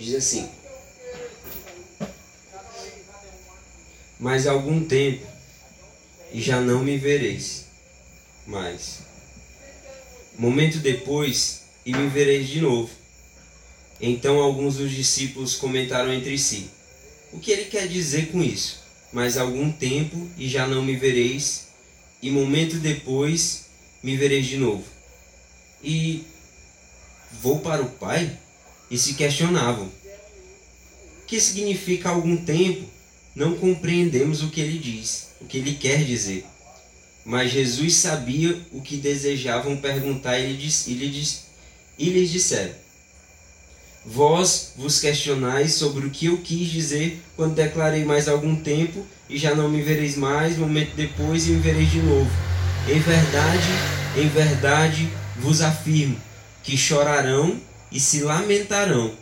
[0.00, 0.48] Diz assim:
[4.18, 5.26] Mas algum tempo
[6.32, 7.66] e já não me vereis
[8.46, 9.00] mais.
[10.38, 12.88] Momento depois e me vereis de novo.
[14.00, 16.70] Então alguns dos discípulos comentaram entre si:
[17.30, 18.80] O que ele quer dizer com isso?
[19.12, 21.66] Mas algum tempo e já não me vereis,
[22.22, 23.66] e momento depois
[24.02, 24.84] me vereis de novo.
[25.84, 26.24] E
[27.42, 28.38] vou para o Pai?
[28.90, 29.90] E se questionavam:
[31.30, 32.84] que significa algum tempo?
[33.36, 36.44] Não compreendemos o que ele diz, o que ele quer dizer.
[37.24, 41.44] Mas Jesus sabia o que desejavam perguntar e lhes, e lhes,
[41.96, 42.74] e lhes disseram:
[44.04, 49.38] Vós vos questionais sobre o que eu quis dizer quando declarei mais algum tempo e
[49.38, 52.30] já não me vereis mais, momento depois e me vereis de novo.
[52.88, 53.68] Em verdade,
[54.16, 56.20] em verdade vos afirmo
[56.64, 59.12] que chorarão e se lamentarão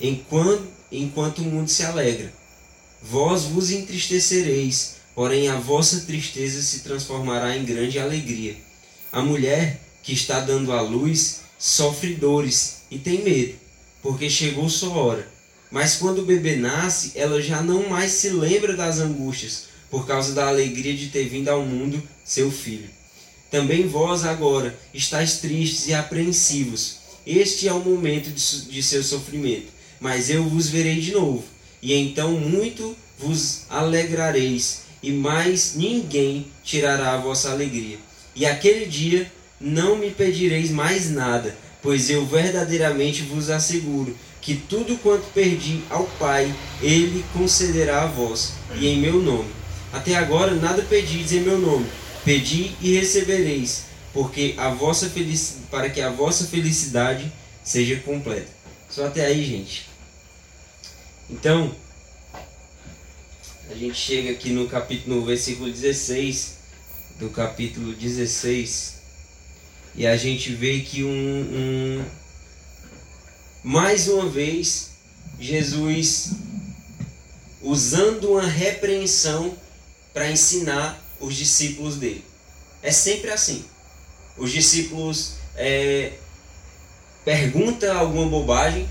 [0.00, 2.32] enquanto, enquanto o mundo se alegra.
[3.02, 8.56] Vós vos entristecereis, porém a vossa tristeza se transformará em grande alegria.
[9.12, 13.54] A mulher que está dando à luz sofre dores e tem medo,
[14.02, 15.36] porque chegou sua hora.
[15.70, 20.32] Mas quando o bebê nasce, ela já não mais se lembra das angústias, por causa
[20.32, 22.88] da alegria de ter vindo ao mundo seu filho.
[23.50, 26.95] Também vós agora estáis tristes e apreensivos.
[27.26, 29.68] Este é o momento de, de seu sofrimento.
[30.00, 31.44] Mas eu vos verei de novo,
[31.82, 37.98] e então muito vos alegrareis, e mais ninguém tirará a vossa alegria.
[38.34, 44.98] E aquele dia não me pedireis mais nada, pois eu verdadeiramente vos asseguro que tudo
[44.98, 49.50] quanto perdi ao Pai, ele concederá a vós, e em meu nome.
[49.92, 51.86] Até agora nada pedis em meu nome
[52.26, 53.84] Pedi e recebereis,
[54.16, 57.30] porque a vossa felicidade, para que a vossa felicidade
[57.62, 58.48] seja completa.
[58.88, 59.90] Só até aí, gente.
[61.28, 61.76] Então,
[63.70, 66.54] a gente chega aqui no capítulo, no versículo 16
[67.18, 68.94] do capítulo 16
[69.94, 72.04] e a gente vê que um, um
[73.62, 74.92] mais uma vez
[75.38, 76.30] Jesus
[77.60, 79.54] usando uma repreensão
[80.14, 82.24] para ensinar os discípulos dele.
[82.82, 83.75] É sempre assim.
[84.36, 86.12] Os discípulos é,
[87.24, 88.88] perguntam alguma bobagem,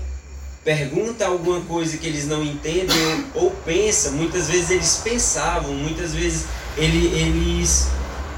[0.64, 4.12] perguntam alguma coisa que eles não entendem ou, pensam.
[4.12, 6.46] Muitas vezes eles pensavam, muitas vezes
[6.76, 7.86] ele, eles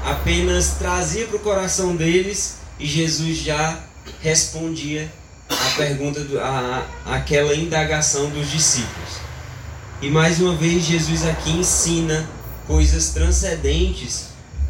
[0.05, 3.79] apenas traziam para o coração deles e Jesus já
[4.21, 5.11] respondia
[5.49, 9.19] a pergunta, do, a, aquela indagação dos discípulos.
[10.01, 12.29] E mais uma vez Jesus aqui ensina
[12.65, 14.28] coisas transcendentes,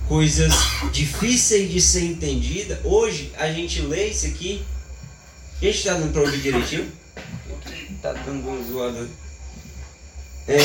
[0.10, 0.52] coisas
[0.92, 2.82] difíceis de ser entendida.
[2.84, 4.64] Hoje a gente lê isso aqui.
[5.62, 6.92] A gente está dando para ouvir direitinho?
[8.02, 9.08] Tá dando bom zoado.
[10.48, 10.58] É,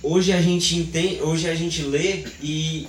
[0.00, 2.86] hoje a gente entende, hoje a gente lê e,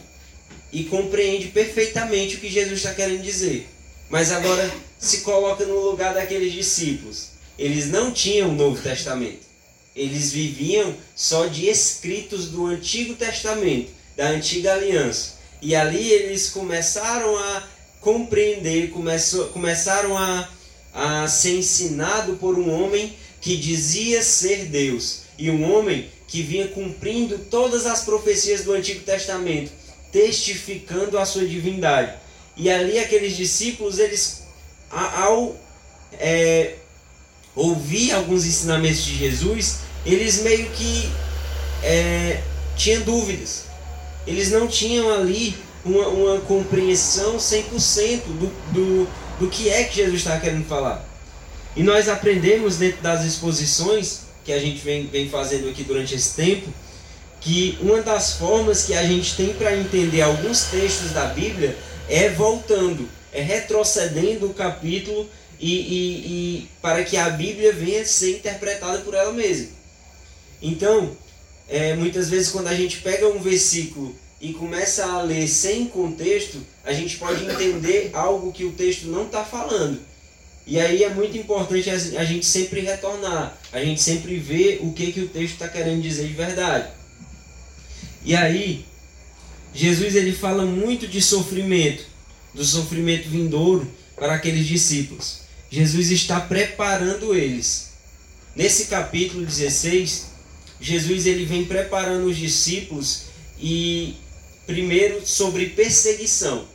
[0.72, 3.68] e compreende perfeitamente o que Jesus está querendo dizer.
[4.12, 7.30] Mas agora se coloca no lugar daqueles discípulos.
[7.58, 9.50] Eles não tinham o Novo Testamento.
[9.96, 15.39] Eles viviam só de escritos do Antigo Testamento, da Antiga Aliança.
[15.62, 17.64] E ali eles começaram a
[18.00, 20.50] compreender, começou, começaram a,
[20.94, 25.22] a ser ensinado por um homem que dizia ser Deus.
[25.38, 29.72] E um homem que vinha cumprindo todas as profecias do Antigo Testamento,
[30.12, 32.14] testificando a sua divindade.
[32.56, 34.44] E ali aqueles discípulos, eles
[34.92, 35.56] ao
[36.14, 36.76] é,
[37.56, 41.10] ouvir alguns ensinamentos de Jesus, eles meio que
[41.84, 42.42] é,
[42.76, 43.69] tinham dúvidas.
[44.28, 49.08] Eles não tinham ali uma, uma compreensão 100% do, do,
[49.40, 51.06] do que é que Jesus estava querendo falar.
[51.76, 56.36] E nós aprendemos dentro das exposições que a gente vem, vem fazendo aqui durante esse
[56.36, 56.68] tempo,
[57.40, 61.78] que uma das formas que a gente tem para entender alguns textos da Bíblia
[62.10, 68.38] é voltando, é retrocedendo o capítulo e, e, e para que a Bíblia venha ser
[68.38, 69.70] interpretada por ela mesma.
[70.62, 71.16] Então,
[71.70, 76.58] é, muitas vezes quando a gente pega um versículo e começa a ler sem contexto,
[76.84, 80.00] a gente pode entender algo que o texto não está falando.
[80.66, 85.12] E aí é muito importante a gente sempre retornar, a gente sempre ver o que,
[85.12, 86.90] que o texto está querendo dizer de verdade.
[88.24, 88.86] E aí,
[89.74, 92.04] Jesus ele fala muito de sofrimento,
[92.54, 95.42] do sofrimento vindouro para aqueles discípulos.
[95.72, 97.90] Jesus está preparando eles.
[98.56, 100.29] Nesse capítulo 16,
[100.80, 103.24] Jesus ele vem preparando os discípulos
[103.60, 104.16] e
[104.66, 106.66] primeiro sobre perseguição.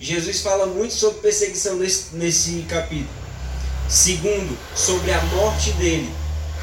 [0.00, 3.20] Jesus fala muito sobre perseguição nesse, nesse capítulo.
[3.88, 6.10] Segundo, sobre a morte dele.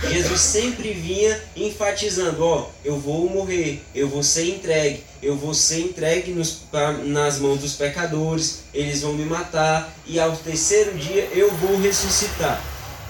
[0.10, 5.80] Jesus sempre vinha enfatizando: ó, eu vou morrer, eu vou ser entregue, eu vou ser
[5.82, 11.30] entregue nos, pra, nas mãos dos pecadores, eles vão me matar e ao terceiro dia
[11.34, 12.64] eu vou ressuscitar.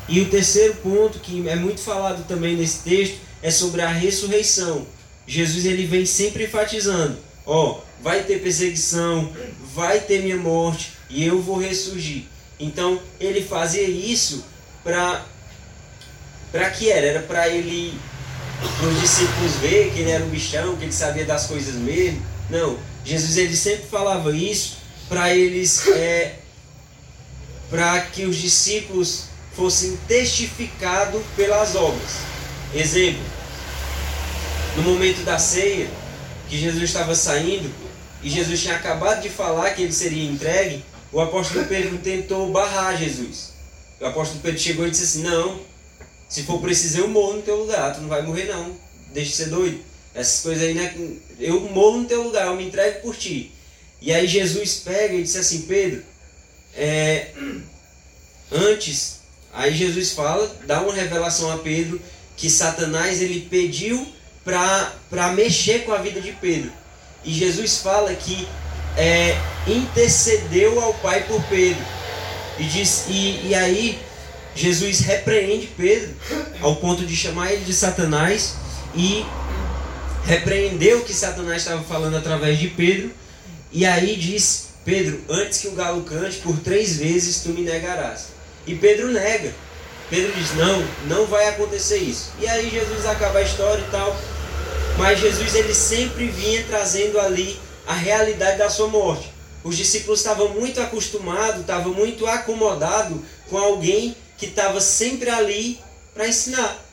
[0.08, 4.86] E o terceiro ponto que é muito falado também nesse texto é sobre a ressurreição.
[5.26, 9.34] Jesus ele vem sempre enfatizando: ó, vai ter perseguição,
[9.74, 12.24] vai ter minha morte e eu vou ressurgir.
[12.60, 14.46] Então ele fazia isso
[14.84, 15.26] para
[16.52, 17.06] para que era?
[17.06, 18.00] Era para ele
[18.82, 22.22] os discípulos ver que ele era um bichão, que ele sabia das coisas mesmo.
[22.50, 24.78] Não, Jesus ele sempre falava isso
[25.10, 26.36] para eles é,
[27.70, 29.26] para que os discípulos
[29.56, 32.37] fossem testificados pelas obras.
[32.74, 33.24] Exemplo,
[34.76, 35.90] no momento da ceia,
[36.50, 37.74] que Jesus estava saindo
[38.22, 42.98] e Jesus tinha acabado de falar que ele seria entregue, o apóstolo Pedro tentou barrar
[42.98, 43.54] Jesus.
[44.00, 45.60] O apóstolo Pedro chegou e disse assim: Não,
[46.28, 48.76] se for preciso eu morro no teu lugar, tu não vai morrer não.
[49.14, 49.80] Deixa de ser doido.
[50.14, 50.94] Essas coisas aí, né?
[51.40, 53.52] Eu morro no teu lugar, eu me entrego por ti.
[54.02, 56.04] E aí Jesus pega e disse assim: Pedro,
[56.76, 57.32] é,
[58.52, 59.20] antes,
[59.54, 62.00] aí Jesus fala, dá uma revelação a Pedro
[62.38, 64.08] que Satanás ele pediu
[64.46, 66.72] para mexer com a vida de Pedro.
[67.26, 68.48] E Jesus fala que
[68.96, 69.38] é,
[69.68, 71.84] intercedeu ao Pai por Pedro.
[72.58, 74.00] E, diz, e, e aí
[74.56, 76.16] Jesus repreende Pedro
[76.62, 78.56] ao ponto de chamar ele de Satanás
[78.96, 79.26] e
[80.26, 83.12] repreendeu o que Satanás estava falando através de Pedro.
[83.72, 88.28] E aí diz: Pedro, antes que o galo cante, por três vezes tu me negarás.
[88.66, 89.54] E Pedro nega.
[90.10, 92.32] Pedro diz: Não, não vai acontecer isso.
[92.40, 94.16] E aí Jesus acaba a história e tal.
[94.98, 99.32] Mas Jesus ele sempre vinha trazendo ali a realidade da sua morte.
[99.64, 103.20] Os discípulos estavam muito acostumados, estavam muito acomodados
[103.50, 105.80] com alguém que estava sempre ali
[106.14, 106.84] para ensinar.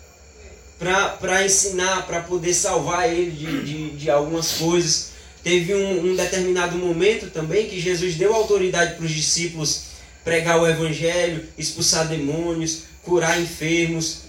[1.21, 5.11] Para ensinar, para poder salvar ele de, de, de algumas coisas.
[5.43, 9.83] Teve um, um, determinado momento também que Jesus deu autoridade para os discípulos
[10.25, 14.23] pregar o evangelho, expulsar demônios, curar enfermos.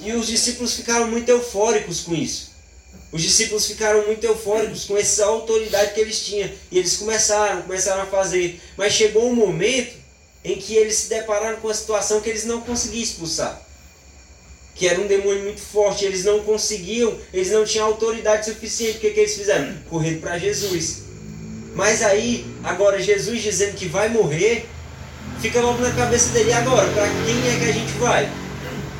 [0.00, 2.50] E os discípulos ficaram muito eufóricos com isso.
[3.12, 6.48] Os discípulos ficaram muito eufóricos com essa autoridade que eles tinham.
[6.70, 8.60] E eles começaram, começaram a fazer.
[8.76, 9.98] Mas chegou um momento
[10.44, 13.60] em que eles se depararam com a situação que eles não conseguiam expulsar.
[14.74, 16.04] Que era um demônio muito forte.
[16.04, 18.98] Eles não conseguiam, eles não tinham autoridade suficiente.
[18.98, 19.76] O que, que eles fizeram?
[19.90, 21.02] Correram para Jesus.
[21.74, 24.66] Mas aí, agora Jesus dizendo que vai morrer,
[25.40, 26.52] fica logo na cabeça dele.
[26.52, 28.30] Agora, para quem é que a gente vai?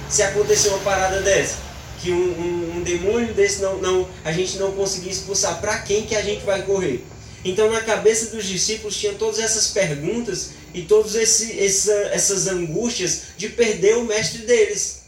[0.08, 4.56] Se acontecer uma parada dessa que um, um, um, demônio desse não, não, a gente
[4.56, 7.04] não conseguir expulsar, para quem que a gente vai correr?
[7.44, 13.48] Então na cabeça dos discípulos tinha todas essas perguntas e todas essa, essas angústias de
[13.50, 15.00] perder o mestre deles.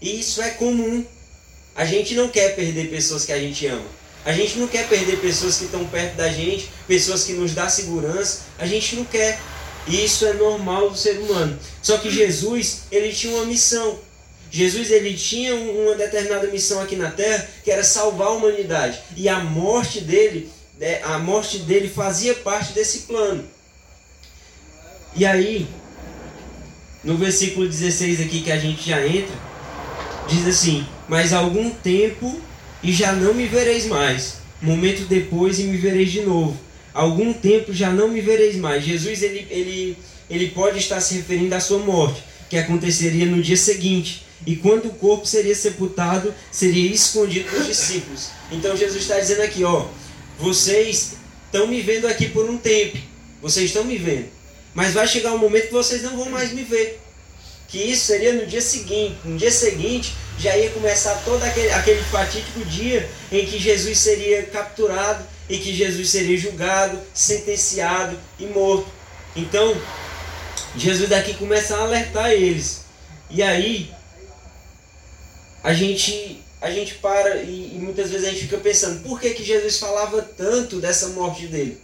[0.00, 1.04] E isso é comum.
[1.74, 3.86] A gente não quer perder pessoas que a gente ama.
[4.24, 7.68] A gente não quer perder pessoas que estão perto da gente, pessoas que nos dão
[7.68, 8.40] segurança.
[8.58, 9.38] A gente não quer.
[9.86, 11.58] E isso é normal do ser humano.
[11.82, 13.98] Só que Jesus, ele tinha uma missão.
[14.50, 19.00] Jesus ele tinha uma determinada missão aqui na terra, que era salvar a humanidade.
[19.16, 23.44] E a morte dele, né, a morte dele fazia parte desse plano.
[25.16, 25.66] E aí,
[27.02, 29.34] no versículo 16 aqui que a gente já entra,
[30.28, 32.40] diz assim: Mas algum tempo
[32.82, 34.36] e já não me vereis mais.
[34.62, 36.58] Momento depois e me vereis de novo.
[36.94, 38.84] Algum tempo já não me vereis mais.
[38.84, 39.98] Jesus ele, ele,
[40.30, 44.24] ele pode estar se referindo à sua morte, que aconteceria no dia seguinte.
[44.46, 48.28] E quando o corpo seria sepultado, seria escondido dos discípulos.
[48.52, 49.86] Então Jesus está dizendo aqui, ó,
[50.38, 51.14] vocês
[51.46, 52.96] estão me vendo aqui por um tempo.
[53.42, 54.28] Vocês estão me vendo.
[54.72, 57.00] Mas vai chegar um momento que vocês não vão mais me ver.
[57.66, 59.16] Que isso seria no dia seguinte.
[59.24, 64.42] No dia seguinte já ia começar todo aquele, aquele fatídico dia em que Jesus seria
[64.44, 68.88] capturado e que Jesus seria julgado, sentenciado e morto.
[69.36, 69.76] Então,
[70.76, 72.82] Jesus daqui começa a alertar eles.
[73.30, 73.90] E aí,
[75.62, 79.34] a gente a gente para e, e, muitas vezes a gente fica pensando por que,
[79.34, 81.78] que Jesus falava tanto dessa morte dele?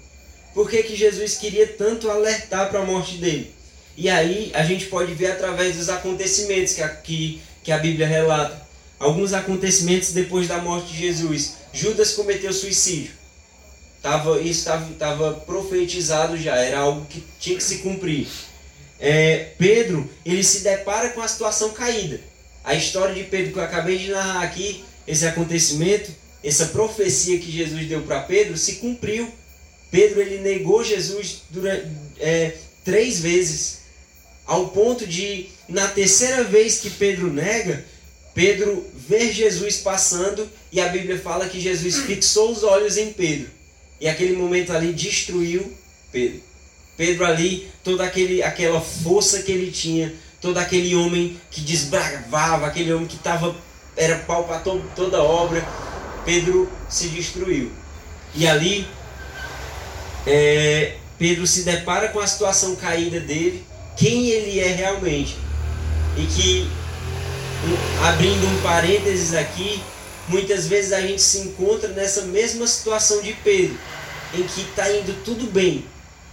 [0.55, 3.55] Por que, que Jesus queria tanto alertar para a morte dele?
[3.97, 8.61] E aí a gente pode ver através dos acontecimentos que que, que a Bíblia relata.
[8.99, 11.55] Alguns acontecimentos depois da morte de Jesus.
[11.73, 13.13] Judas cometeu suicídio.
[14.03, 18.27] Tava, isso estava profetizado já, era algo que tinha que se cumprir.
[18.99, 22.21] É, Pedro, ele se depara com a situação caída
[22.65, 26.11] a história de Pedro que eu acabei de narrar aqui, esse acontecimento,
[26.43, 29.29] essa profecia que Jesus deu para Pedro, se cumpriu.
[29.91, 33.79] Pedro ele negou Jesus durante, é, três vezes,
[34.47, 37.85] ao ponto de, na terceira vez que Pedro nega,
[38.35, 43.49] Pedro vê Jesus passando e a Bíblia fala que Jesus fixou os olhos em Pedro.
[44.01, 45.73] E aquele momento ali destruiu
[46.11, 46.41] Pedro.
[46.97, 52.93] Pedro ali, toda aquele, aquela força que ele tinha, todo aquele homem que desbravava, aquele
[52.93, 53.55] homem que tava,
[53.97, 55.67] era pau para toda obra,
[56.25, 57.71] Pedro se destruiu.
[58.35, 58.87] E ali,
[60.27, 63.65] é, Pedro se depara com a situação caída dele,
[63.97, 65.37] quem ele é realmente.
[66.17, 66.69] E que,
[68.03, 69.81] abrindo um parênteses aqui,
[70.29, 73.79] muitas vezes a gente se encontra nessa mesma situação de Pedro,
[74.35, 75.85] em que está indo tudo bem,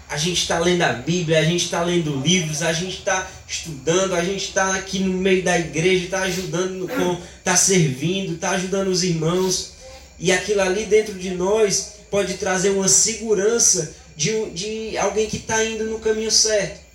[0.10, 4.16] a gente está lendo a Bíblia, a gente está lendo livros, a gente está estudando,
[4.16, 6.90] a gente está aqui no meio da igreja, está ajudando,
[7.38, 9.74] está servindo, está ajudando os irmãos.
[10.18, 15.64] E aquilo ali dentro de nós pode trazer uma segurança de, de alguém que está
[15.64, 16.87] indo no caminho certo.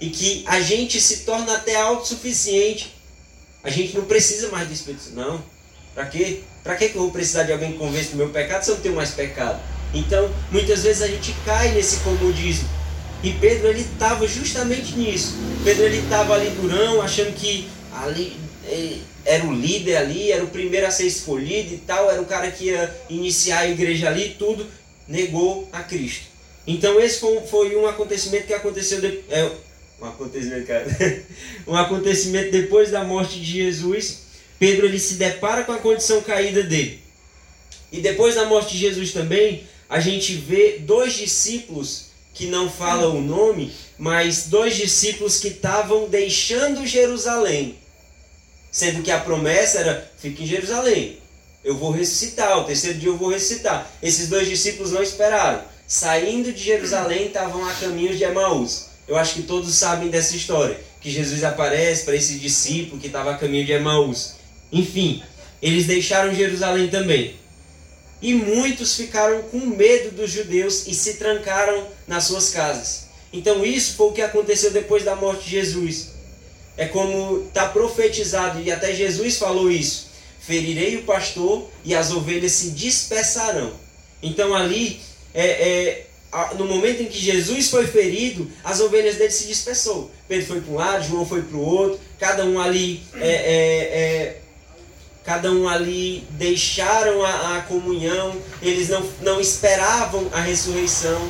[0.00, 2.94] E que a gente se torna até autossuficiente.
[3.62, 5.16] A gente não precisa mais do Espírito Santo.
[5.16, 5.42] Não.
[5.94, 6.40] Para quê?
[6.62, 8.82] Para que eu vou precisar de alguém que convença do meu pecado se eu não
[8.82, 9.60] tenho mais pecado?
[9.94, 12.68] Então, muitas vezes a gente cai nesse comodismo.
[13.22, 15.34] E Pedro ele estava justamente nisso.
[15.64, 18.36] Pedro ele estava ali durão, achando que ali
[18.66, 22.26] eh, era o líder ali, era o primeiro a ser escolhido e tal, era o
[22.26, 24.66] cara que ia iniciar a igreja ali, tudo
[25.08, 26.26] negou a Cristo.
[26.66, 29.00] Então esse foi, um acontecimento que aconteceu
[29.30, 29.50] é,
[30.00, 30.86] um acontecimento, cara,
[31.66, 34.26] um acontecimento depois da morte de Jesus.
[34.58, 37.00] Pedro ele se depara com a condição caída dele.
[37.92, 43.16] E depois da morte de Jesus também, a gente vê dois discípulos que não falam
[43.16, 47.78] o nome, mas dois discípulos que estavam deixando Jerusalém.
[48.70, 51.18] Sendo que a promessa era: fique em Jerusalém,
[51.64, 53.90] eu vou ressuscitar, o terceiro dia eu vou ressuscitar.
[54.02, 55.64] Esses dois discípulos não esperaram.
[55.86, 58.86] Saindo de Jerusalém, estavam a caminho de Emaús.
[59.06, 60.80] Eu acho que todos sabem dessa história.
[61.00, 64.34] Que Jesus aparece para esse discípulo que estava a caminho de Emaús.
[64.72, 65.22] Enfim,
[65.62, 67.36] eles deixaram Jerusalém também.
[68.20, 73.06] E muitos ficaram com medo dos judeus e se trancaram nas suas casas.
[73.32, 76.12] Então isso foi o que aconteceu depois da morte de Jesus.
[76.76, 80.08] É como está profetizado, e até Jesus falou isso:
[80.40, 83.72] ferirei o pastor e as ovelhas se dispersarão.
[84.22, 85.00] Então ali,
[85.34, 86.06] é, é,
[86.58, 90.10] no momento em que Jesus foi ferido, as ovelhas dele se dispersou.
[90.28, 94.00] Pedro foi para um lado, João foi para o outro, cada um ali é, é,
[94.36, 94.40] é
[95.26, 101.20] cada um ali deixaram a, a, comunhão, eles não, não esperavam a ressurreição.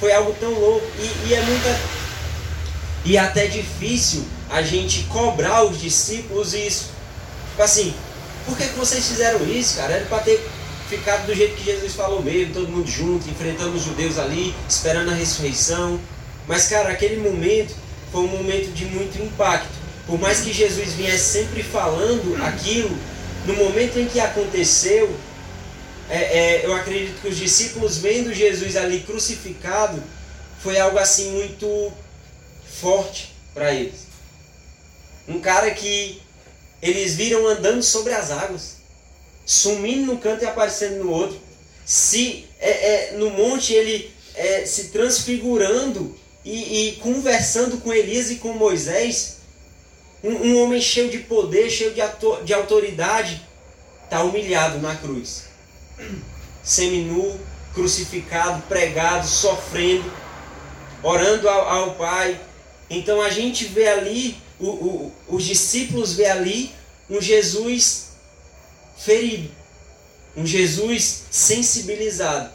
[0.00, 0.86] Foi algo tão louco.
[0.98, 1.80] E, e é muita.
[3.04, 6.90] E até difícil a gente cobrar os discípulos isso.
[7.50, 7.94] Tipo assim,
[8.44, 9.94] por que, que vocês fizeram isso, cara?
[9.94, 10.44] Era para ter
[10.90, 15.10] ficado do jeito que Jesus falou mesmo, todo mundo junto, enfrentando os judeus ali, esperando
[15.10, 16.00] a ressurreição.
[16.48, 17.74] Mas, cara, aquele momento
[18.10, 19.70] foi um momento de muito impacto.
[20.04, 22.90] Por mais que Jesus viesse sempre falando aquilo,
[23.46, 25.14] no momento em que aconteceu,
[26.08, 30.02] é, é, eu acredito que os discípulos vendo Jesus ali crucificado
[30.60, 31.92] foi algo assim muito
[32.80, 34.08] forte para eles.
[35.28, 36.20] Um cara que
[36.82, 38.79] eles viram andando sobre as águas,
[39.50, 41.36] sumindo no canto e aparecendo no outro.
[41.84, 48.36] Se é, é no monte ele é, se transfigurando e, e, conversando com Elias e
[48.36, 49.38] com Moisés,
[50.22, 53.44] um, um homem cheio de poder, cheio de, ator, de autoridade,
[54.04, 55.46] está humilhado na cruz.
[56.62, 57.36] Seminu,
[57.74, 60.12] crucificado, pregado, sofrendo,
[61.02, 62.40] orando ao, ao Pai.
[62.88, 66.72] Então a gente vê ali, o, o, os discípulos vê ali
[67.10, 68.09] um Jesus
[69.04, 69.50] ferido,
[70.36, 72.50] um Jesus sensibilizado.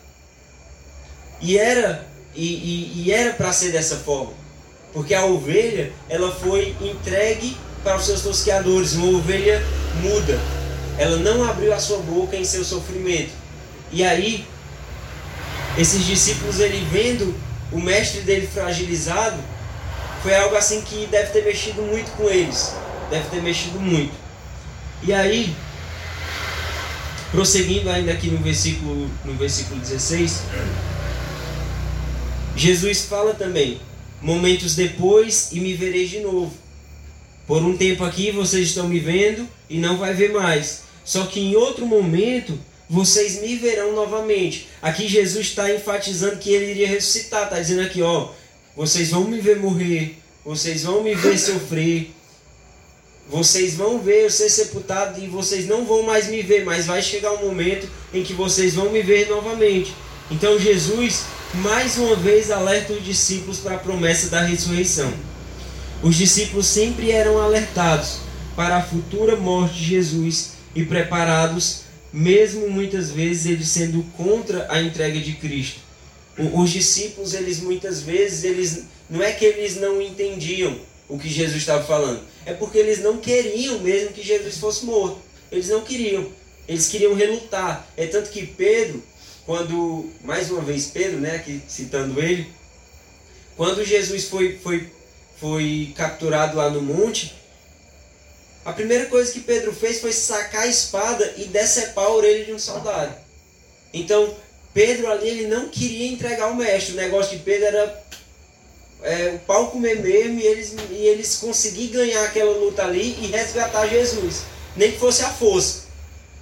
[1.41, 4.33] E era e, e, e era para ser dessa forma.
[4.93, 9.61] Porque a ovelha, ela foi entregue para os seus tosqueadores, uma ovelha
[10.01, 10.39] muda.
[10.97, 13.31] Ela não abriu a sua boca em seu sofrimento.
[13.91, 14.45] E aí,
[15.77, 17.35] esses discípulos, ele vendo
[17.71, 19.37] o mestre dele fragilizado,
[20.21, 22.73] foi algo assim que deve ter mexido muito com eles.
[23.09, 24.13] Deve ter mexido muito.
[25.03, 25.53] E aí,
[27.35, 30.43] prosseguindo ainda aqui no versículo, no versículo 16,
[32.55, 33.81] Jesus fala também:
[34.21, 36.53] Momentos depois e me vereis de novo.
[37.45, 40.83] Por um tempo aqui vocês estão me vendo e não vai ver mais.
[41.03, 42.57] Só que em outro momento
[42.89, 44.67] vocês me verão novamente.
[44.81, 47.43] Aqui Jesus está enfatizando que ele iria ressuscitar.
[47.43, 48.29] Está dizendo aqui, ó,
[48.77, 52.11] vocês vão me ver morrer, vocês vão me ver sofrer,
[53.29, 57.01] vocês vão ver eu ser sepultado e vocês não vão mais me ver, mas vai
[57.01, 59.93] chegar um momento em que vocês vão me ver novamente.
[60.29, 61.23] Então Jesus
[61.55, 65.11] mais uma vez alerta os discípulos para a promessa da ressurreição.
[66.03, 68.17] Os discípulos sempre eram alertados,
[68.55, 74.81] para a futura morte de Jesus e preparados, mesmo muitas vezes eles sendo contra a
[74.81, 75.79] entrega de Cristo.
[76.53, 81.57] Os discípulos, eles muitas vezes, eles não é que eles não entendiam o que Jesus
[81.57, 85.19] estava falando, é porque eles não queriam mesmo que Jesus fosse morto.
[85.51, 86.29] Eles não queriam.
[86.67, 87.87] Eles queriam relutar.
[87.95, 89.03] É tanto que Pedro,
[89.45, 92.49] quando, mais uma vez Pedro, né, aqui citando ele,
[93.55, 94.91] quando Jesus foi, foi,
[95.39, 97.35] foi capturado lá no monte,
[98.65, 102.53] a primeira coisa que Pedro fez foi sacar a espada e decepar a orelha de
[102.53, 103.15] um soldado.
[103.93, 104.35] Então,
[104.73, 106.93] Pedro ali ele não queria entregar o mestre.
[106.93, 107.87] O negócio de Pedro era
[109.05, 113.27] é, o pau comer mesmo e eles, e eles conseguir ganhar aquela luta ali e
[113.27, 114.41] resgatar Jesus.
[114.75, 115.85] Nem que fosse a força.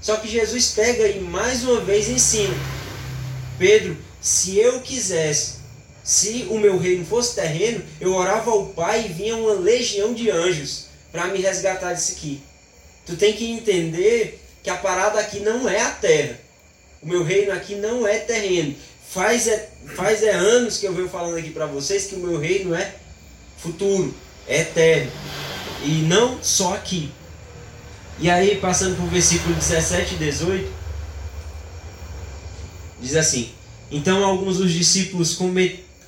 [0.01, 2.55] Só que Jesus pega e mais uma vez ensina.
[3.60, 5.55] Pedro, se eu quisesse,
[6.03, 10.29] se o meu reino fosse terreno, eu orava ao Pai e vinha uma legião de
[10.29, 12.41] anjos para me resgatar disso aqui.
[13.05, 16.39] Tu tem que entender que a parada aqui não é a terra.
[17.01, 18.75] O meu reino aqui não é terreno.
[19.13, 22.39] Faz é, faz é anos que eu venho falando aqui para vocês que o meu
[22.39, 22.96] reino é
[23.60, 24.12] futuro,
[24.48, 25.12] é eterno.
[25.84, 27.12] E não só aqui.
[28.17, 30.72] E aí, passando para o versículo 17 e 18,
[33.00, 33.51] diz assim:
[33.91, 35.38] Então alguns dos discípulos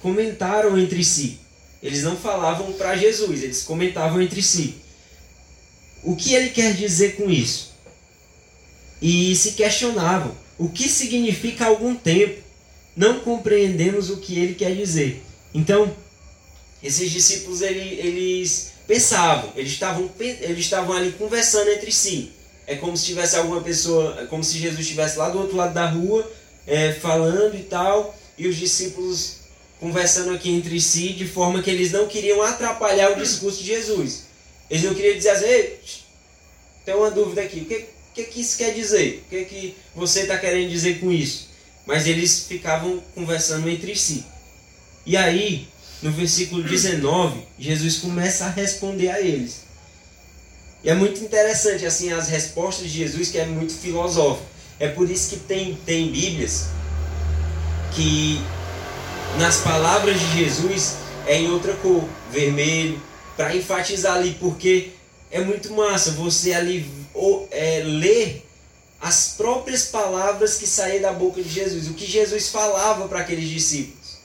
[0.01, 1.39] comentaram entre si.
[1.83, 4.77] Eles não falavam para Jesus, eles comentavam entre si.
[6.01, 7.71] O que ele quer dizer com isso?
[8.99, 12.44] E se questionavam: o que significa algum tempo?
[12.95, 15.21] Não compreendemos o que ele quer dizer.
[15.53, 15.93] Então,
[16.81, 22.31] esses discípulos eles pensavam, eles estavam, eles estavam ali conversando entre si.
[22.67, 25.73] É como se tivesse alguma pessoa, é como se Jesus estivesse lá do outro lado
[25.73, 26.29] da rua,
[26.65, 29.37] é, falando e tal, e os discípulos
[29.79, 34.23] conversando aqui entre si, de forma que eles não queriam atrapalhar o discurso de Jesus.
[34.69, 36.01] Eles não queriam dizer assim,
[36.85, 39.23] tem uma dúvida aqui, o que, que, que isso quer dizer?
[39.25, 41.49] O que, que você está querendo dizer com isso?
[41.85, 44.25] Mas eles ficavam conversando entre si.
[45.05, 45.67] E aí,
[46.01, 49.65] no versículo 19, Jesus começa a responder a eles.
[50.83, 54.47] E é muito interessante assim as respostas de Jesus, que é muito filosófico.
[54.79, 56.67] É por isso que tem, tem Bíblias
[57.95, 58.39] que
[59.39, 63.01] nas palavras de Jesus é em outra cor, vermelho,
[63.35, 64.91] para enfatizar ali, porque
[65.31, 68.44] é muito massa você ali ou, é, ler
[69.01, 73.49] as próprias palavras que saíam da boca de Jesus, o que Jesus falava para aqueles
[73.49, 74.17] discípulos.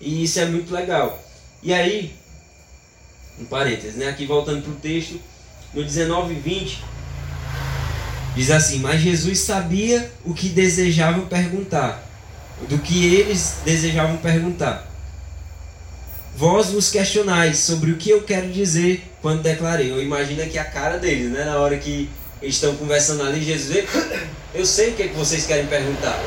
[0.00, 1.22] E isso é muito legal.
[1.62, 2.14] E aí,
[3.38, 4.08] um parênteses, né?
[4.08, 5.20] Aqui voltando para o texto,
[5.72, 6.84] no 19 e 20,
[8.34, 12.02] diz assim: Mas Jesus sabia o que desejavam perguntar,
[12.68, 14.86] do que eles desejavam perguntar.
[16.36, 19.90] Vós vos questionais sobre o que eu quero dizer quando declarei.
[19.90, 21.44] Eu imagino que a cara deles, né?
[21.44, 22.10] Na hora que
[22.42, 23.84] estão conversando ali, Jesus,
[24.54, 26.20] eu sei o que, é que vocês querem perguntar.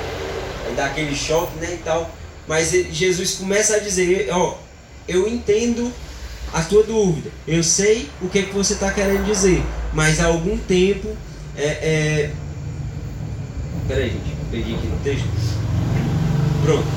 [0.68, 1.74] Aí dá aquele choque, né?
[1.74, 2.10] E tal.
[2.48, 4.58] Mas Jesus começa a dizer: Ó,
[5.08, 5.92] eu entendo
[6.54, 10.26] a tua dúvida, eu sei o que, é que você está querendo dizer, mas há
[10.26, 11.16] algum tempo.
[11.56, 12.32] É, é...
[13.88, 15.28] Peraí, gente, perdi aqui no texto.
[16.64, 16.88] Pronto.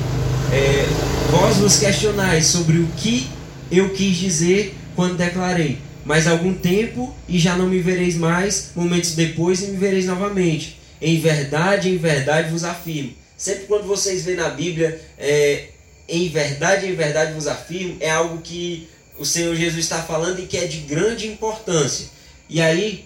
[0.51, 0.85] É,
[1.31, 3.29] vós vos questionais sobre o que
[3.71, 5.79] eu quis dizer quando declarei.
[6.05, 10.79] Mas algum tempo e já não me vereis mais, momentos depois e me vereis novamente.
[11.01, 13.13] Em verdade, em verdade vos afirmo
[13.43, 15.65] Sempre quando vocês vêem na Bíblia, é,
[16.07, 18.87] em verdade, em verdade vos afirmo, é algo que
[19.19, 22.07] o Senhor Jesus está falando e que é de grande importância.
[22.49, 23.05] E aí,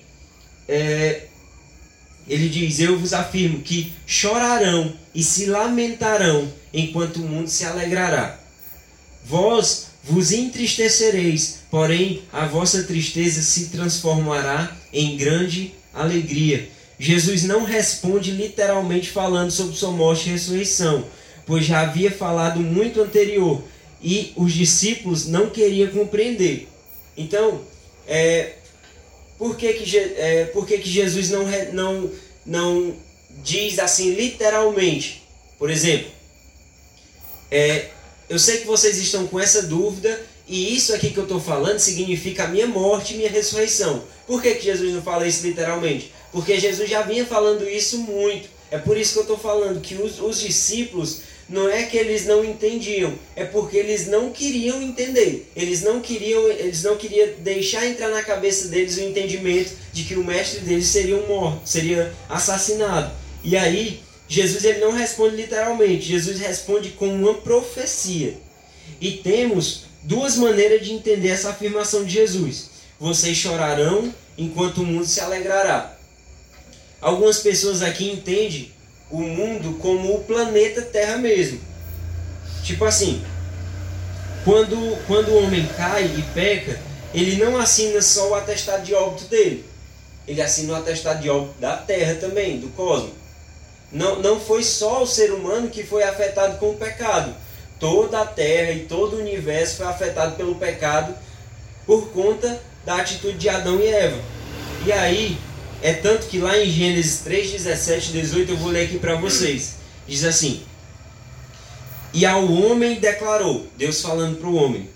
[0.68, 1.24] é,
[2.28, 8.40] ele diz: Eu vos afirmo que chorarão e se lamentarão enquanto o mundo se alegrará.
[9.26, 16.70] Vós vos entristecereis, porém a vossa tristeza se transformará em grande alegria.
[17.00, 21.06] Jesus não responde literalmente falando sobre sua morte e ressurreição,
[21.46, 23.64] pois já havia falado muito anterior
[24.02, 26.68] e os discípulos não queriam compreender.
[27.16, 27.62] Então,
[28.08, 28.54] é,
[29.38, 32.12] por, que, que, é, por que, que Jesus não, não,
[32.46, 32.96] não
[33.44, 35.24] diz assim literalmente?
[35.60, 36.12] Por exemplo,
[37.52, 37.90] é,
[38.30, 41.80] eu sei que vocês estão com essa dúvida e isso aqui que eu estou falando
[41.80, 44.04] significa a minha morte e minha ressurreição.
[44.26, 46.12] Por que, que Jesus não fala isso literalmente?
[46.32, 48.50] Porque Jesus já vinha falando isso muito.
[48.70, 52.26] É por isso que eu estou falando que os, os discípulos não é que eles
[52.26, 55.50] não entendiam, é porque eles não queriam entender.
[55.56, 60.16] Eles não queriam, eles não queriam deixar entrar na cabeça deles o entendimento de que
[60.16, 63.14] o mestre deles seria morto, seria assassinado.
[63.44, 68.38] E aí Jesus ele não responde literalmente, Jesus responde com uma profecia.
[69.00, 72.70] E temos duas maneiras de entender essa afirmação de Jesus.
[73.00, 75.98] Vocês chorarão enquanto o mundo se alegrará.
[77.00, 78.72] Algumas pessoas aqui entendem
[79.10, 81.60] o mundo como o planeta Terra mesmo.
[82.64, 83.24] Tipo assim,
[84.44, 86.80] quando, quando o homem cai e peca,
[87.14, 89.66] ele não assina só o atestado de óbito dele.
[90.28, 93.14] Ele assina o atestado de óbito da Terra também, do cosmos.
[93.92, 97.34] Não, não foi só o ser humano que foi afetado com o pecado.
[97.80, 101.16] Toda a Terra e todo o universo foi afetado pelo pecado
[101.86, 104.20] por conta da atitude de Adão e Eva.
[104.86, 105.38] E aí,
[105.82, 109.76] é tanto que lá em Gênesis 3, 17 18, eu vou ler aqui para vocês.
[110.08, 110.64] Diz assim:
[112.14, 114.90] E ao homem declarou, Deus falando para o homem: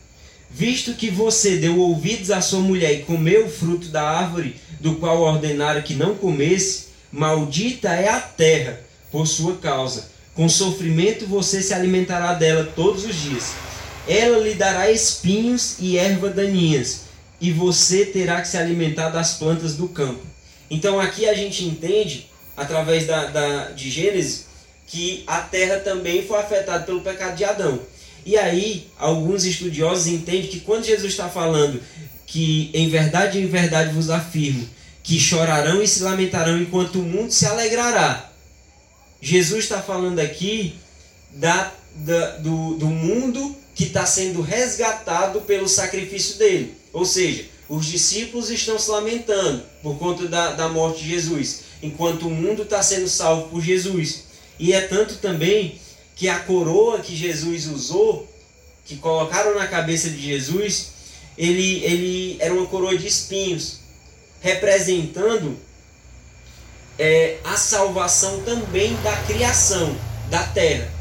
[0.49, 4.95] Visto que você deu ouvidos à sua mulher e comeu o fruto da árvore do
[4.95, 8.79] qual ordenara que não comesse, maldita é a terra
[9.11, 10.09] por sua causa.
[10.33, 13.53] Com sofrimento você se alimentará dela todos os dias.
[14.07, 17.01] Ela lhe dará espinhos e erva daninhas,
[17.39, 20.21] e você terá que se alimentar das plantas do campo.
[20.69, 24.45] Então aqui a gente entende, através da, da, de Gênesis,
[24.87, 27.79] que a terra também foi afetada pelo pecado de Adão.
[28.25, 31.81] E aí, alguns estudiosos entendem que quando Jesus está falando
[32.27, 34.67] que em verdade, em verdade vos afirmo,
[35.03, 38.31] que chorarão e se lamentarão enquanto o mundo se alegrará.
[39.21, 40.75] Jesus está falando aqui
[41.31, 46.75] da, da do, do mundo que está sendo resgatado pelo sacrifício dele.
[46.91, 52.27] Ou seja, os discípulos estão se lamentando por conta da, da morte de Jesus, enquanto
[52.27, 54.25] o mundo está sendo salvo por Jesus.
[54.59, 55.79] E é tanto também
[56.15, 58.29] que a coroa que Jesus usou,
[58.85, 60.87] que colocaram na cabeça de Jesus,
[61.37, 63.79] ele, ele era uma coroa de espinhos,
[64.41, 65.57] representando
[66.99, 69.95] é, a salvação também da criação,
[70.29, 70.91] da terra.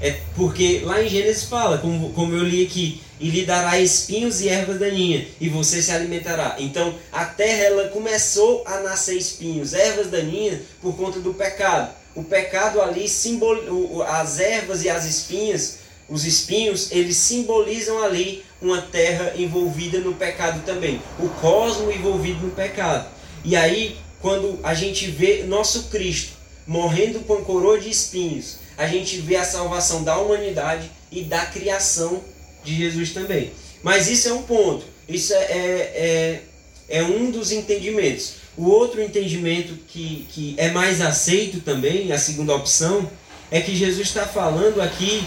[0.00, 4.40] É porque lá em Gênesis fala, como, como eu li aqui, e lhe dará espinhos
[4.40, 6.56] e ervas daninhas, e você se alimentará.
[6.58, 11.94] Então a terra ela começou a nascer espinhos, ervas daninhas, por conta do pecado.
[12.14, 15.79] O pecado ali, simbol, as ervas e as espinhas,
[16.10, 21.00] os espinhos, eles simbolizam ali uma terra envolvida no pecado também.
[21.18, 23.08] O cosmo envolvido no pecado.
[23.44, 26.32] E aí, quando a gente vê nosso Cristo
[26.66, 32.22] morrendo com coroa de espinhos, a gente vê a salvação da humanidade e da criação
[32.64, 33.52] de Jesus também.
[33.82, 36.42] Mas isso é um ponto, isso é, é,
[36.88, 38.34] é, é um dos entendimentos.
[38.56, 43.08] O outro entendimento que, que é mais aceito também, a segunda opção,
[43.50, 45.24] é que Jesus está falando aqui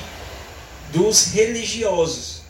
[0.93, 2.43] dos religiosos.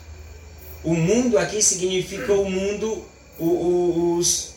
[0.84, 3.04] O mundo aqui significa o mundo,
[3.38, 4.54] os,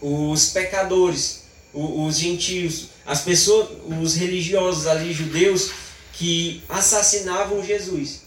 [0.00, 3.68] os pecadores, os gentios, as pessoas,
[4.00, 5.70] os religiosos ali, judeus,
[6.12, 8.22] que assassinavam Jesus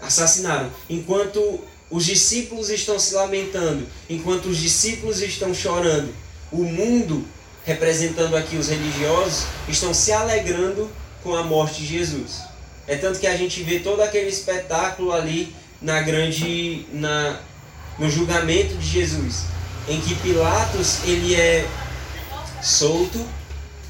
[0.00, 0.70] assassinaram.
[0.88, 6.12] Enquanto os discípulos estão se lamentando, enquanto os discípulos estão chorando,
[6.50, 7.24] o mundo,
[7.64, 10.90] representando aqui os religiosos, estão se alegrando
[11.22, 12.40] com a morte de Jesus.
[12.86, 17.40] É tanto que a gente vê todo aquele espetáculo ali na grande na
[17.98, 19.44] no julgamento de Jesus,
[19.88, 21.66] em que Pilatos ele é
[22.62, 23.26] solto,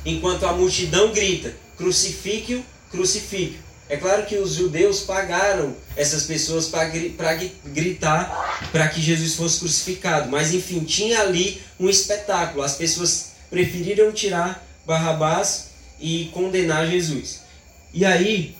[0.04, 3.66] enquanto a multidão grita: crucifique-o, crucifique-o.
[3.88, 6.84] É claro que os judeus pagaram essas pessoas para
[7.66, 12.64] gritar para que Jesus fosse crucificado, mas enfim, tinha ali um espetáculo.
[12.64, 15.68] As pessoas preferiram tirar Barrabás
[16.00, 17.42] e condenar Jesus.
[17.94, 18.55] E aí,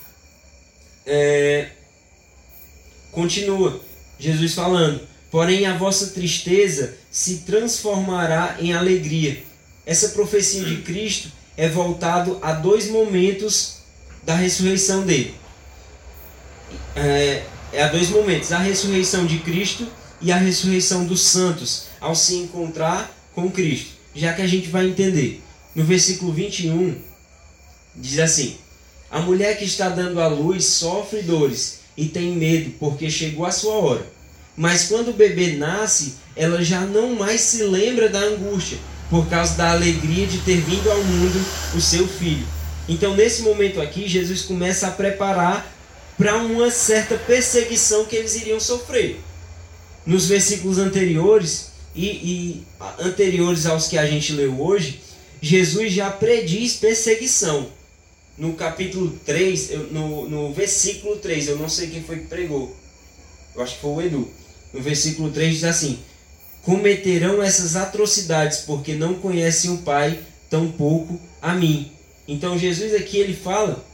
[1.06, 1.68] é,
[3.12, 3.80] continua
[4.18, 9.42] Jesus falando: Porém, a vossa tristeza se transformará em alegria.
[9.84, 13.78] Essa profecia de Cristo é voltado a dois momentos
[14.24, 15.34] da ressurreição dele.
[16.94, 19.86] É, é há dois momentos: a ressurreição de Cristo
[20.20, 23.90] e a ressurreição dos santos, ao se encontrar com Cristo.
[24.14, 25.42] Já que a gente vai entender.
[25.74, 26.96] No versículo 21,
[27.94, 28.56] diz assim:
[29.10, 33.52] A mulher que está dando à luz sofre dores e tem medo, porque chegou a
[33.52, 34.06] sua hora.
[34.56, 39.54] Mas quando o bebê nasce, ela já não mais se lembra da angústia, por causa
[39.54, 42.46] da alegria de ter vindo ao mundo o seu filho.
[42.88, 45.72] Então, nesse momento aqui, Jesus começa a preparar
[46.16, 49.20] para uma certa perseguição que eles iriam sofrer.
[50.04, 52.66] Nos versículos anteriores e, e,
[53.00, 55.00] anteriores aos que a gente leu hoje,
[55.40, 57.68] Jesus já prediz perseguição.
[58.36, 62.76] No capítulo 3, eu, no, no versículo 3, eu não sei quem foi que pregou.
[63.54, 64.30] Eu acho que foi o Edu.
[64.74, 65.98] No versículo 3 diz assim:
[66.62, 70.18] Cometerão essas atrocidades porque não conhecem o Pai,
[70.50, 71.90] tampouco a mim.
[72.28, 73.84] Então Jesus aqui ele fala,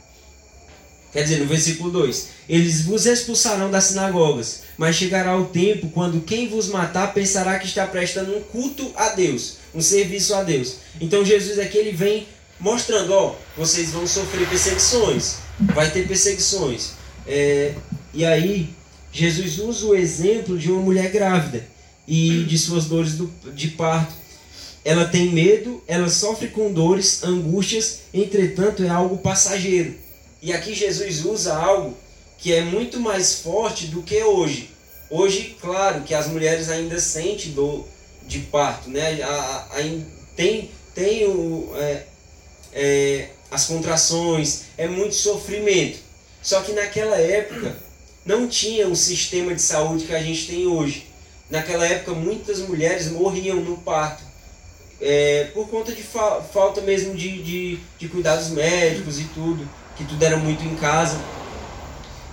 [1.13, 6.25] quer dizer, no versículo 2: Eles vos expulsarão das sinagogas, mas chegará o tempo quando
[6.25, 10.77] quem vos matar pensará que está prestando um culto a Deus, um serviço a Deus.
[10.99, 12.27] Então Jesus aqui ele vem
[12.59, 16.91] mostrando, ó, vocês vão sofrer perseguições, vai ter perseguições.
[17.25, 17.73] É,
[18.13, 18.69] e aí
[19.11, 21.65] Jesus usa o exemplo de uma mulher grávida
[22.07, 24.13] e de suas dores do, de parto.
[24.85, 29.95] Ela tem medo, ela sofre com dores, angústias, entretanto é algo passageiro.
[30.41, 31.97] E aqui Jesus usa algo
[32.37, 34.69] que é muito mais forte do que hoje.
[35.09, 37.87] Hoje, claro, que as mulheres ainda sentem dor
[38.27, 39.21] de parto, né?
[39.21, 40.01] A, a, a,
[40.35, 42.03] tem tem o, é,
[42.73, 45.99] é, as contrações, é muito sofrimento.
[46.41, 47.75] Só que naquela época
[48.25, 51.07] não tinha o sistema de saúde que a gente tem hoje.
[51.49, 54.23] Naquela época muitas mulheres morriam no parto.
[55.01, 60.05] É, por conta de fa falta mesmo de, de, de cuidados médicos e tudo, que
[60.05, 61.19] tudo era muito em casa.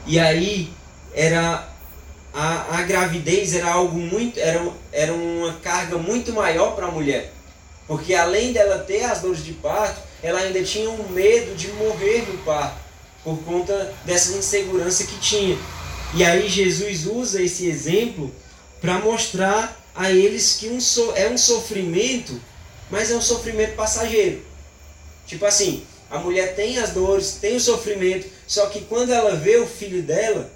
[0.07, 0.73] E aí
[1.15, 1.69] era
[2.33, 7.33] a, a gravidez era algo muito era, era uma carga muito maior para a mulher
[7.91, 12.27] porque além dela ter as dores de parto ela ainda tinha um medo de morrer
[12.29, 12.79] no parto
[13.23, 15.59] por conta dessa insegurança que tinha
[16.15, 18.35] e aí Jesus usa esse exemplo
[18.81, 22.41] para mostrar a eles que um so, é um sofrimento
[22.91, 24.43] mas é um sofrimento passageiro
[25.27, 29.57] tipo assim a mulher tem as dores tem o sofrimento só que quando ela vê
[29.57, 30.51] o filho dela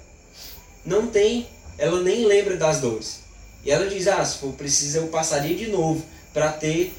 [0.85, 1.47] não tem
[1.77, 3.19] ela nem lembra das dores.
[3.63, 6.93] E ela diz: Ah, se for preciso, eu passaria de novo para ter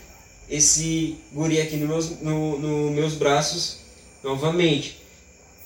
[0.49, 3.79] esse guri aqui nos meus, no, no meus braços
[4.23, 5.01] novamente.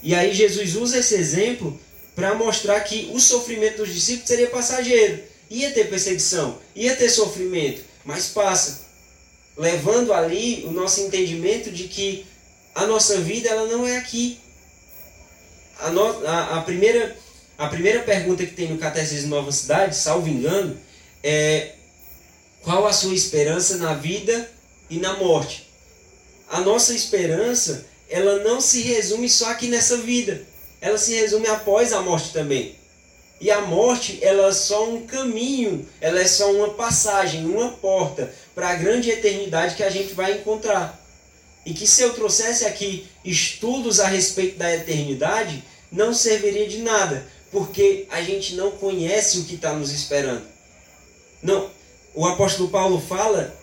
[0.02, 1.78] E aí Jesus usa esse exemplo
[2.14, 5.22] para mostrar que o sofrimento dos discípulos seria passageiro.
[5.50, 8.88] Ia ter perseguição, ia ter sofrimento, mas passa.
[9.56, 12.24] Levando ali o nosso entendimento de que
[12.74, 14.38] a nossa vida ela não é aqui.
[15.80, 17.16] A, no, a, a primeira
[17.58, 20.78] a primeira pergunta que tem no Catecismo Nova Cidade, salvo engano,
[21.22, 21.72] é
[22.62, 24.50] qual a sua esperança na vida
[24.90, 25.70] e na morte?
[26.50, 30.42] A nossa esperança, ela não se resume só aqui nessa vida.
[30.80, 32.74] Ela se resume após a morte também.
[33.40, 38.34] E a morte, ela é só um caminho, ela é só uma passagem, uma porta
[38.54, 41.00] para a grande eternidade que a gente vai encontrar.
[41.64, 47.26] E que se eu trouxesse aqui estudos a respeito da eternidade, não serviria de nada,
[47.50, 50.44] porque a gente não conhece o que está nos esperando.
[51.42, 51.70] Não,
[52.14, 53.56] o apóstolo Paulo fala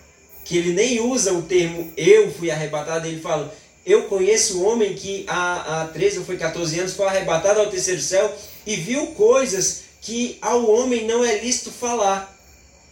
[0.48, 4.94] que ele nem usa o termo eu fui arrebatado, ele fala eu conheço um homem
[4.94, 8.34] que há, há 13 ou foi 14 anos foi arrebatado ao terceiro céu
[8.66, 12.36] e viu coisas que ao homem não é lícito falar.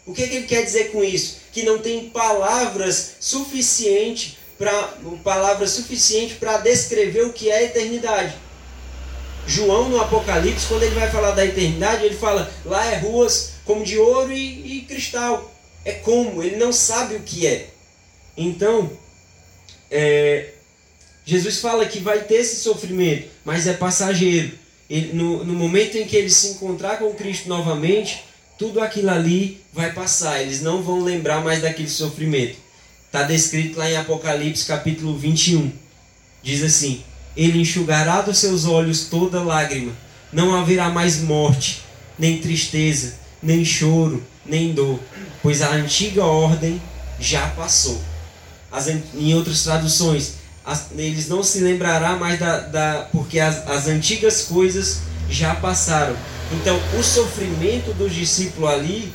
[0.07, 1.39] O que, que ele quer dizer com isso?
[1.53, 8.35] Que não tem palavras suficiente para palavras suficiente para descrever o que é a eternidade.
[9.47, 13.85] João no Apocalipse, quando ele vai falar da eternidade, ele fala: lá é ruas como
[13.85, 15.56] de ouro e, e cristal.
[15.87, 17.69] É como, ele não sabe o que é.
[18.37, 18.91] Então,
[19.89, 20.49] é,
[21.25, 24.51] Jesus fala que vai ter esse sofrimento, mas é passageiro.
[24.91, 28.25] Ele, no, no momento em que ele se encontrar com Cristo novamente,
[28.59, 30.43] tudo aquilo ali vai passar.
[30.43, 32.57] Eles não vão lembrar mais daquele sofrimento.
[33.07, 35.71] Está descrito lá em Apocalipse capítulo 21.
[36.43, 37.05] Diz assim:
[37.37, 39.93] ele enxugará dos seus olhos toda lágrima.
[40.33, 41.81] Não haverá mais morte,
[42.19, 43.15] nem tristeza,
[43.47, 44.99] nem choro, nem dor,
[45.43, 46.83] pois a antiga ordem
[47.21, 48.01] já passou.
[48.71, 53.87] As, em outras traduções, as, eles não se lembrará mais da, da porque as, as
[53.87, 54.99] antigas coisas
[55.31, 56.17] já passaram.
[56.53, 59.13] Então, o sofrimento dos discípulos ali,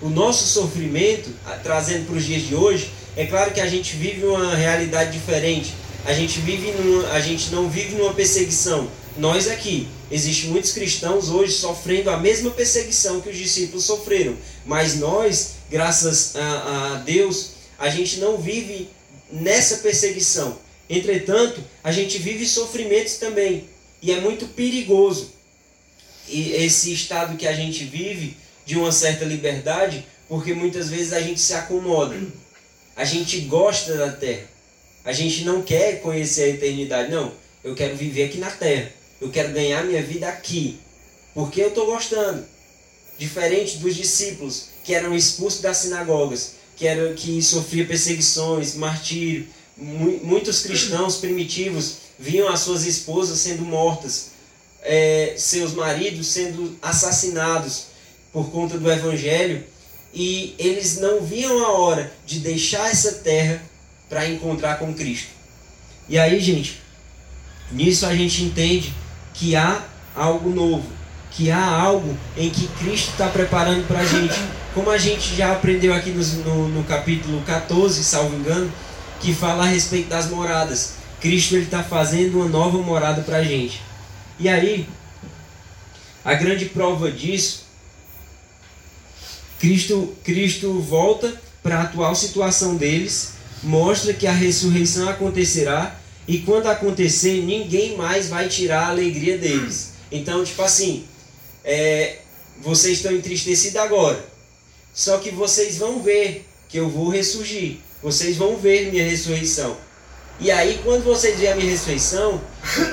[0.00, 1.30] o nosso sofrimento,
[1.62, 5.74] trazendo para os dias de hoje, é claro que a gente vive uma realidade diferente.
[6.04, 8.88] A gente vive numa, a gente não vive numa perseguição.
[9.16, 14.96] Nós aqui, existem muitos cristãos hoje sofrendo a mesma perseguição que os discípulos sofreram, mas
[14.96, 18.88] nós, graças a, a Deus, a gente não vive
[19.32, 20.56] nessa perseguição.
[20.88, 23.68] Entretanto, a gente vive sofrimentos também,
[24.00, 25.32] e é muito perigoso
[26.28, 31.20] e esse estado que a gente vive de uma certa liberdade, porque muitas vezes a
[31.20, 32.16] gente se acomoda.
[32.96, 34.46] A gente gosta da terra.
[35.04, 37.32] A gente não quer conhecer a eternidade, não.
[37.62, 38.90] Eu quero viver aqui na terra.
[39.22, 40.80] Eu quero ganhar minha vida aqui.
[41.32, 42.44] Porque eu estou gostando.
[43.16, 49.46] Diferente dos discípulos que eram expulsos das sinagogas, que, eram, que sofriam perseguições, martírio.
[49.76, 54.30] Muitos cristãos primitivos viam as suas esposas sendo mortas,
[54.82, 57.84] é, seus maridos sendo assassinados
[58.32, 59.64] por conta do evangelho,
[60.12, 63.62] e eles não viam a hora de deixar essa terra
[64.08, 65.28] para encontrar com Cristo.
[66.08, 66.82] E aí, gente,
[67.70, 68.92] nisso a gente entende
[69.34, 69.82] que há
[70.14, 70.84] algo novo.
[71.30, 74.34] que há algo em que Cristo está preparando para a gente.
[74.74, 78.70] Como a gente já aprendeu aqui no, no, no, capítulo 14, salvo engano,
[79.18, 80.94] que fala a respeito das moradas.
[81.20, 83.80] Cristo está fazendo uma nova morada para a gente.
[84.38, 84.86] E aí,
[86.24, 87.64] a grande prova disso,
[89.58, 96.68] Cristo, Cristo volta para a atual situação deles, mostra que a ressurreição acontecerá e quando
[96.68, 99.92] acontecer, ninguém mais vai tirar a alegria deles.
[100.10, 101.04] Então, tipo assim,
[101.64, 102.18] é,
[102.60, 104.24] vocês estão entristecidos agora.
[104.94, 107.78] Só que vocês vão ver que eu vou ressurgir.
[108.02, 109.76] Vocês vão ver minha ressurreição.
[110.38, 112.40] E aí, quando vocês verem a minha ressurreição,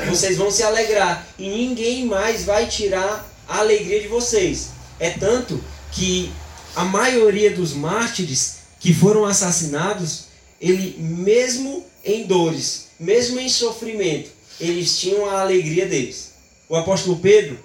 [0.07, 1.27] vocês vão se alegrar.
[1.37, 4.69] E ninguém mais vai tirar a alegria de vocês.
[4.99, 6.31] É tanto que
[6.75, 10.25] a maioria dos mártires que foram assassinados,
[10.61, 16.33] ele mesmo em dores, mesmo em sofrimento, eles tinham a alegria deles.
[16.67, 17.57] O apóstolo Pedro,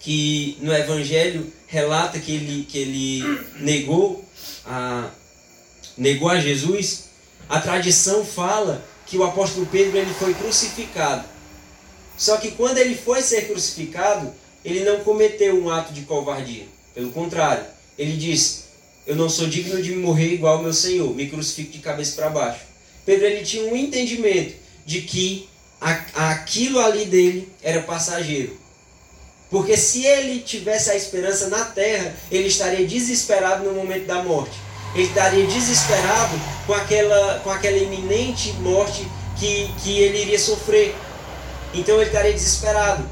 [0.00, 3.22] que no Evangelho relata que ele, que ele
[3.60, 4.24] negou,
[4.66, 5.10] a,
[5.96, 7.04] negou a Jesus,
[7.48, 11.24] a tradição fala que o apóstolo Pedro ele foi crucificado.
[12.16, 14.32] Só que quando ele foi ser crucificado,
[14.64, 16.66] ele não cometeu um ato de covardia.
[16.94, 17.64] Pelo contrário,
[17.98, 18.64] ele disse:
[19.06, 22.30] Eu não sou digno de morrer igual ao meu Senhor, me crucifico de cabeça para
[22.30, 22.71] baixo.
[23.04, 24.54] Pedro ele tinha um entendimento
[24.86, 25.48] de que
[26.14, 28.56] aquilo ali dele era passageiro.
[29.50, 34.54] Porque se ele tivesse a esperança na terra, ele estaria desesperado no momento da morte.
[34.94, 39.06] Ele estaria desesperado com aquela, com aquela iminente morte
[39.38, 40.94] que, que ele iria sofrer.
[41.74, 43.04] Então ele estaria desesperado.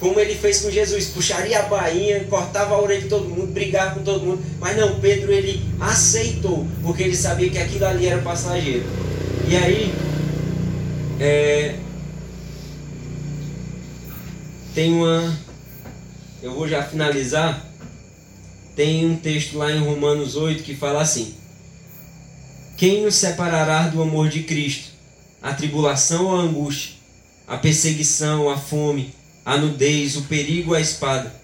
[0.00, 3.94] Como ele fez com Jesus, puxaria a bainha, cortava a orelha de todo mundo, brigava
[3.94, 4.42] com todo mundo.
[4.58, 8.84] Mas não, Pedro ele aceitou, porque ele sabia que aquilo ali era passageiro.
[9.48, 9.94] E aí,
[11.20, 11.76] é,
[14.74, 15.44] tem uma
[16.44, 17.64] eu vou já finalizar.
[18.76, 21.32] Tem um texto lá em Romanos 8 que fala assim:
[22.76, 24.90] Quem nos separará do amor de Cristo?
[25.40, 26.96] A tribulação ou a angústia?
[27.48, 31.34] A perseguição, a fome, a nudez, o perigo, a espada?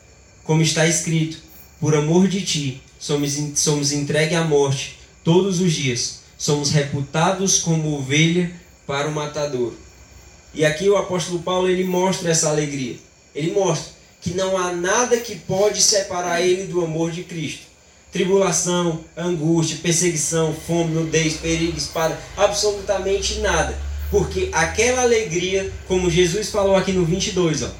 [0.44, 1.38] Como está escrito:
[1.78, 6.20] Por amor de ti, somos, somos entregues à morte todos os dias.
[6.38, 8.50] Somos reputados como ovelha
[8.86, 9.74] para o matador.
[10.54, 12.96] E aqui o apóstolo Paulo ele mostra essa alegria.
[13.34, 17.62] Ele mostra que não há nada que pode separar ele do amor de Cristo.
[18.12, 23.78] Tribulação, angústia, perseguição, fome, nudez, perigo, espada, absolutamente nada.
[24.10, 27.70] Porque aquela alegria, como Jesus falou aqui no 22, ó,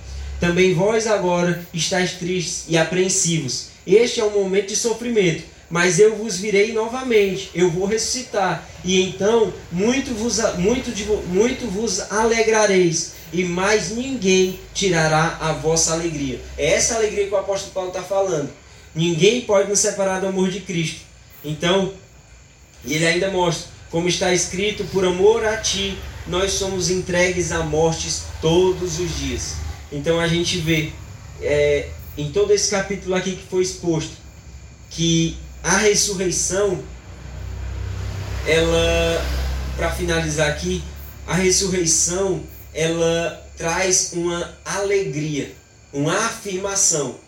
[0.40, 3.66] também vós agora estáis tristes e apreensivos.
[3.86, 9.02] Este é um momento de sofrimento, mas eu vos virei novamente, eu vou ressuscitar, e
[9.02, 10.90] então muito vos, muito,
[11.28, 16.40] muito vos alegrareis, e mais ninguém tirará a vossa alegria.
[16.56, 18.50] É essa alegria que o apóstolo Paulo está falando.
[18.94, 21.02] Ninguém pode nos separar do amor de Cristo.
[21.44, 21.92] Então,
[22.84, 28.08] ele ainda mostra, como está escrito, por amor a ti, nós somos entregues à morte
[28.40, 29.69] todos os dias.
[29.92, 30.92] Então a gente vê
[31.42, 34.12] é, em todo esse capítulo aqui que foi exposto
[34.90, 36.82] que a ressurreição,
[38.46, 39.24] ela,
[39.76, 40.82] para finalizar aqui,
[41.26, 42.42] a ressurreição
[42.74, 45.52] ela traz uma alegria,
[45.92, 47.18] uma afirmação.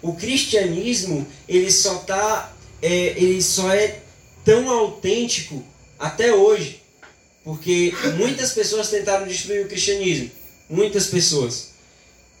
[0.00, 4.00] O cristianismo ele só tá, é, ele só é
[4.44, 5.64] tão autêntico
[5.98, 6.82] até hoje,
[7.44, 10.30] porque muitas pessoas tentaram destruir o cristianismo,
[10.68, 11.71] muitas pessoas.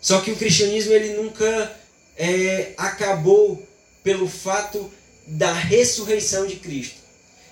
[0.02, 1.80] Só que o cristianismo ele nunca
[2.18, 3.66] é, acabou
[4.04, 4.92] pelo fato
[5.26, 6.96] da ressurreição de Cristo.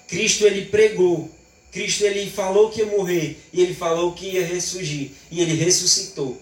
[0.07, 1.31] Cristo ele pregou
[1.71, 6.41] Cristo ele falou que ia morrer e ele falou que ia ressurgir e ele ressuscitou.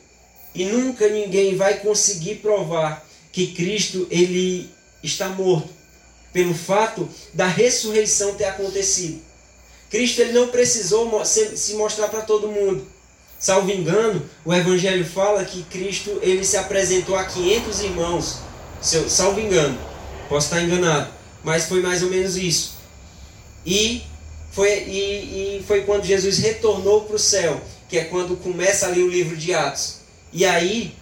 [0.54, 4.70] E nunca ninguém vai conseguir provar que Cristo ele
[5.02, 5.68] está morto
[6.32, 9.20] pelo fato da ressurreição ter acontecido.
[9.90, 12.86] Cristo ele não precisou se mostrar para todo mundo.
[13.38, 18.38] Salvo engano, o evangelho fala que Cristo ele se apresentou a 500 irmãos.
[18.80, 19.78] Salvo engano,
[20.28, 21.10] posso estar enganado,
[21.44, 22.78] mas foi mais ou menos isso.
[23.64, 24.02] E
[24.50, 29.02] foi, e, e foi quando Jesus retornou para o céu, que é quando começa ali
[29.02, 29.98] o livro de Atos.
[30.32, 30.94] E aí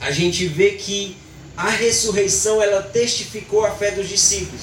[0.00, 1.16] a gente vê que
[1.56, 4.60] a ressurreição ela testificou a fé dos discípulos.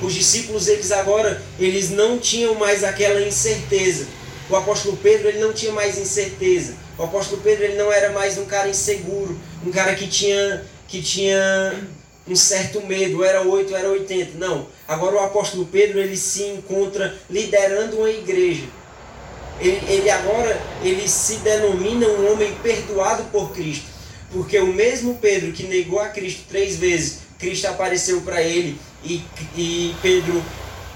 [0.00, 4.06] Os discípulos eles agora eles não tinham mais aquela incerteza.
[4.50, 6.74] O apóstolo Pedro ele não tinha mais incerteza.
[6.98, 11.00] O apóstolo Pedro ele não era mais um cara inseguro, um cara que tinha que
[11.00, 11.88] tinha
[12.28, 14.38] um certo medo, era 8, era 80.
[14.38, 14.66] Não.
[14.86, 18.64] Agora o apóstolo Pedro ele se encontra liderando uma igreja.
[19.58, 23.86] Ele, ele agora ele se denomina um homem perdoado por Cristo.
[24.30, 29.22] Porque o mesmo Pedro que negou a Cristo três vezes, Cristo apareceu para ele e,
[29.56, 30.42] e Pedro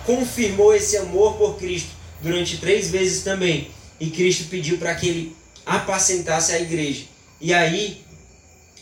[0.05, 3.69] confirmou esse amor por Cristo durante três vezes também.
[3.99, 7.05] E Cristo pediu para que ele apacentasse a igreja.
[7.41, 8.05] E aí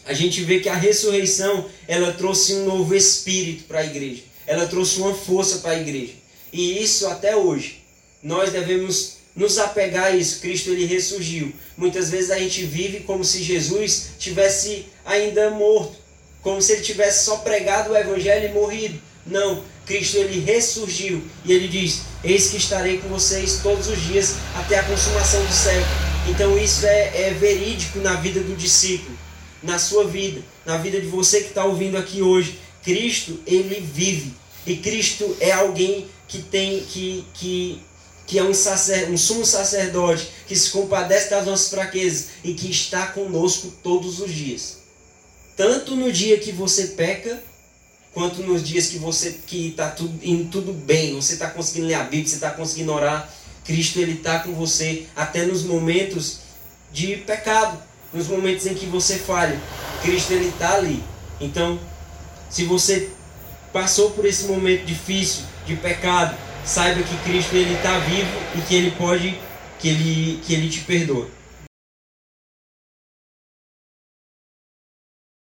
[0.07, 4.22] a gente vê que a ressurreição ela trouxe um novo espírito para a igreja.
[4.47, 6.12] Ela trouxe uma força para a igreja.
[6.53, 7.82] E isso até hoje.
[8.22, 10.41] Nós devemos nos apegar a isso.
[10.41, 11.53] Cristo ele ressurgiu.
[11.76, 15.97] Muitas vezes a gente vive como se Jesus tivesse ainda morto,
[16.43, 19.01] como se ele tivesse só pregado o evangelho e morrido.
[19.26, 24.37] Não, Cristo ele ressurgiu e ele diz: Eis que estarei com vocês todos os dias
[24.55, 25.87] até a consumação do século.
[26.28, 29.16] Então isso é, é verídico na vida do discípulo,
[29.62, 32.59] na sua vida, na vida de você que está ouvindo aqui hoje.
[32.82, 34.35] Cristo ele vive
[34.66, 37.82] e Cristo é alguém que tem que, que
[38.26, 42.70] que é um, sacer, um sumo sacerdote que se compadece das nossas fraquezas e que
[42.70, 44.78] está conosco todos os dias.
[45.57, 47.43] Tanto no dia que você peca,
[48.14, 51.94] quanto nos dias que você que está tudo, indo tudo bem, você está conseguindo ler
[51.94, 53.28] a Bíblia, você está conseguindo orar,
[53.64, 56.38] Cristo ele está com você até nos momentos
[56.92, 57.76] de pecado,
[58.12, 59.60] nos momentos em que você falha,
[60.00, 61.02] Cristo ele está ali.
[61.40, 61.78] Então,
[62.48, 63.10] se você
[63.72, 68.74] passou por esse momento difícil de pecado, saiba que Cristo ele está vivo e que
[68.76, 69.38] ele pode,
[69.80, 71.28] que ele, que ele te perdoa.